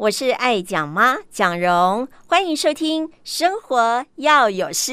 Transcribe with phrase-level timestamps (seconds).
[0.00, 4.92] 我是爱讲妈蒋蓉，欢迎收听《生活要有事》。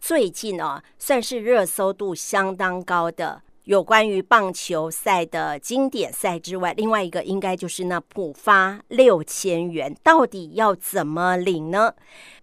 [0.00, 11.94] 最近哦，算是热搜度相当高的，有关于棒球赛的经典赛之外，另外一个应该就是那普发六千元，到底要怎么领呢？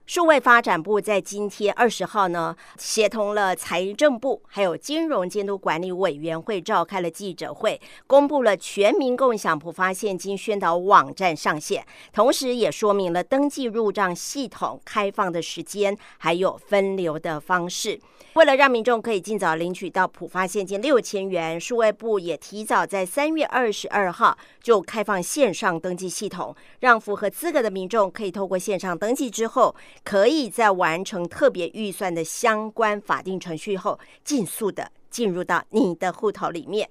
[0.06, 17.98] 数位发展部在今天二十号呢，协同了财政部还有金融监督管理委员会召开了记者会，公布了全民共享普发现金宣导网站上线，同时也说明了登记入账系统开放的时间，还有分流的方式。
[18.34, 36.90] 为了让民众可以尽早领取到普发现金六千元，数位部也提早在三月二十二号就开放线上登记系统，让符合资格的民众可以透过线上登记之后，可以在完成特别预算的相关法定程序后，尽速的进入到你的户头里面。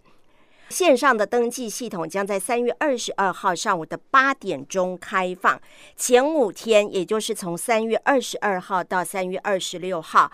[0.68, 5.60] 线上的登记系统将在三月二十二号上午的八点钟开放，
[5.96, 10.32] 前五天，也就是从三月二十二号到三月二十六号。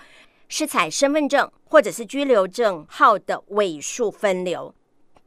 [0.50, 4.75] 是采身份证或者是居留证号的尾数分流，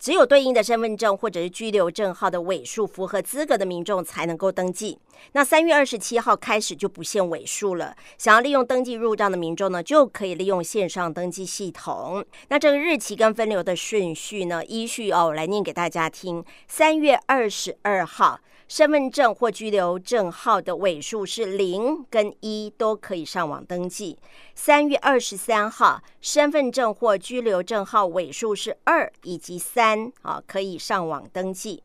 [0.02, 4.98] 只有对应的身份证或者是居留证号的尾数符合资格的民众才能够登记。
[5.34, 7.96] 那三月二十七号开始就不限尾数了。
[8.18, 12.26] 想要利用登记入账的民众呢，就可以利用线上登记系统。
[12.48, 18.40] 那这个日期跟分流的顺序呢，依序哦，我来念给大家听：三月二十二号。
[18.72, 24.18] 身份证或居留证号的尾数是零跟一，都可以上网登记。
[24.56, 31.84] 三月二十三号，身份证或居留证号尾数是二以及三，啊，可以上网登记。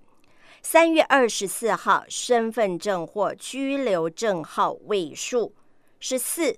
[0.62, 5.52] 三月二十四号，身份证或居留证号尾数
[5.98, 6.56] 是四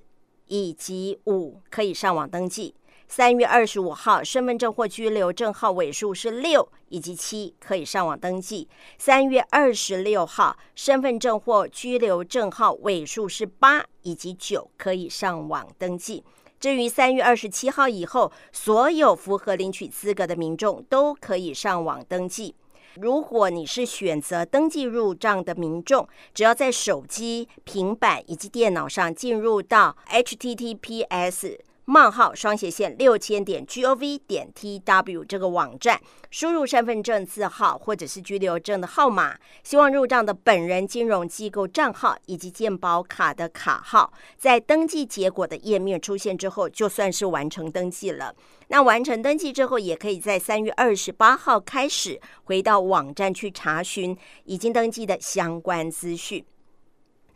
[0.48, 2.74] 以及五，可以上网登记。
[3.10, 8.68] 三月二十五号，身份证或居留证号尾数是六以及七，可以上网登记。
[8.98, 16.22] 三月二十六号，身份证或居留证号尾数是八以及九，可以上网登记。
[16.60, 22.54] 至于三月二十七号以后，所有符合领取资格的民众都可以上网登记。
[22.96, 31.58] 如果你是选择登记入账的民众，只要在手机、平板以及电脑上进入到 https。
[31.90, 35.98] 冒号双斜线六千点 gov 点 tw 这个网站，
[36.30, 48.34] 输入身份证字号或者是居留证的号码，希望入账的本人金融机构账号以及健保卡的卡号，在登记结果的页面出现之后，就算是完成登记了。
[48.66, 56.44] 那完成登记之后，也可以在三月二十八号开始回到网站去查询已经登记的相关资讯。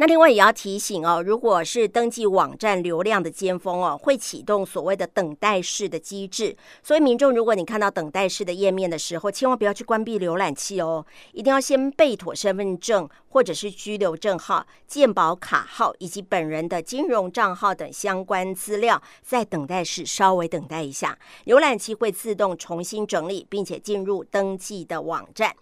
[0.02, 6.56] 那另外也要提醒哦，如果是登记网站流量的尖峰哦，会启动所谓的等待式的机制。
[6.82, 25.54] 所以民众，如果你看到等待式的页面的时候，千万不要去关闭浏览器哦，一定要先备妥身份证或者是居留证号、健保卡号以及本人的金融账号等相关资料，在等待室稍微等待一下，浏览器会自动重新整理，并且进入登记的网站。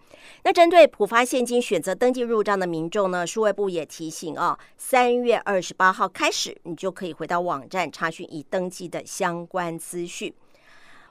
[0.44, 10.32] 那针对普发现金选择登记入账的民众呢，数位部也提醒哦，三月二十八号开始，你就可以回到网站查询已登记的相关资讯。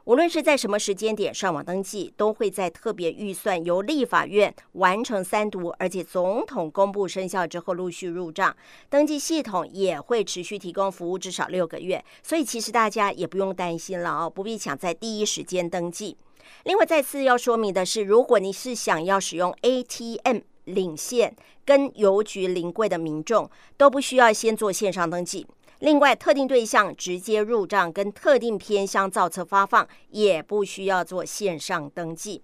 [0.05, 8.55] 无论是在什么时间点上网登记，都会在特别预算由立法院完成三读，而且总统公布生效之后陆续入账。
[8.89, 16.17] 登记系统也会持续提供服务至少六个月，所以其实大家也不用担心了哦，不必抢在第一时间登记。
[16.63, 21.35] 另外，再次要说明的是，如果你是想要使用 ATM 领现
[21.65, 25.45] 跟邮局临柜的民众，都不需要先做线上登记。
[25.79, 32.41] 另外，特定对象直接入账跟特定偏乡造册发放，也不需要做线上登记。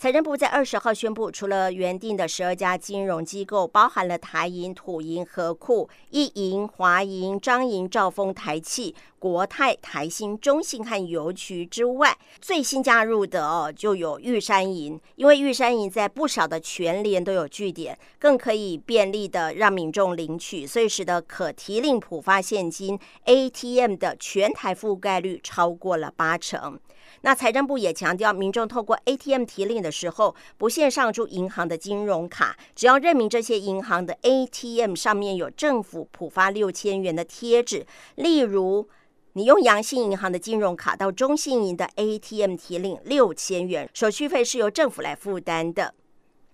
[0.00, 14.98] 财政部在二十号宣布，除了原定的十二家金融机构，包含了台银、土银、和库、一银、华银、彰银、兆丰、台汽、国泰、台新、中信和邮局之外，最新加入的哦，就有玉山银。
[15.16, 26.80] 因为玉山银在不少的全联都有据点，更可以便利的让民众领取，所以使得可提领普发现金 ATM 的全台覆盖率超过了八成。
[27.22, 37.86] 那财政部也强调，民众透过 ATM 提领的时候，不限上注银行的金融卡，只要认明这些银行的 ATM 上面有政府普发六千元的贴纸，
[38.16, 38.88] 例如
[39.34, 45.94] 你用阳信银行的金融卡到中信银的 ATM 提领六千元，手续费是由政府来负担的。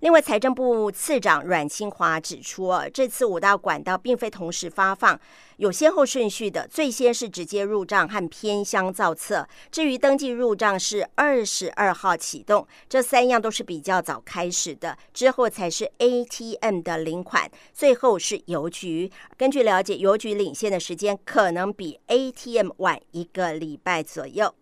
[0.00, 5.18] 另外，财政部次长阮清华指出，啊，这次五大管道并非同时发放，
[5.56, 6.68] 有先后顺序的。
[6.68, 14.98] 最先是直接入账和偏乡造册，至于登记入账是二十二号启动，这三样都是比较早开始的。
[15.14, 19.10] 之后才是 ATM 的领款，最后是邮局。
[19.38, 24.54] 根据了解，邮局领先的时间可能比 ATM 晚一个礼拜左右。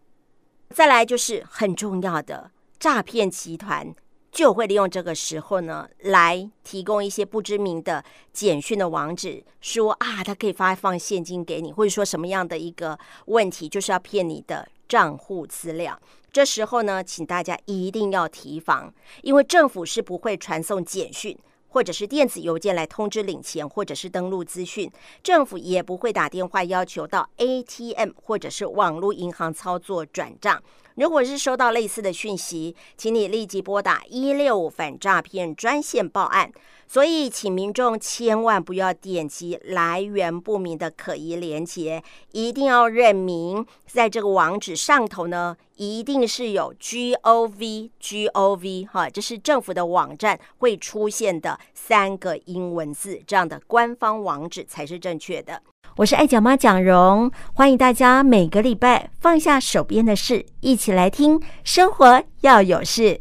[0.71, 3.93] 再来就是很重要的诈骗集团。
[4.35, 15.97] 就会利用这个时候呢，来提供一些不知名的简讯的网址，说啊，他可以发放现金给你，或者说什么样的一个问题，就是要骗你的账户资料。
[16.33, 18.93] 这时候呢，请大家一定要提防，
[19.23, 21.39] 因为政府是不会传送简讯
[21.69, 24.91] 或者是电子邮件来通知领钱或者是登录资讯，
[25.23, 30.61] 政府也不会打电话要求到 ATM 或者是网络银行操作转账。
[30.95, 36.53] 如果是收到类似的讯息，请你立即拨打一六五反诈骗专线报案。
[36.87, 42.03] 所以，请民众千万不要点击来源不明的可疑链接，
[42.33, 55.63] 一定要认明，在这个网址上头呢，一定是有 gov gov 哈，这是政府的网站会出现的三个英文字，这样的官方网址才是正确的。
[55.97, 63.21] 我是爱讲妈蒋蓉，欢迎大家每个礼拜放下手边的事，一起来听生活要有事。